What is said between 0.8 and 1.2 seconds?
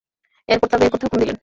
করতে হুকুম